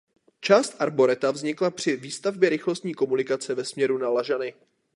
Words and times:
Část 0.39 0.75
arboreta 0.79 1.31
zanikla 1.33 1.71
při 1.71 1.95
výstavbě 1.97 2.49
rychlostní 2.49 2.93
komunikace 2.93 3.55
ve 3.55 3.65
směru 3.65 3.97
na 3.97 4.09
Lažany. 4.09 4.53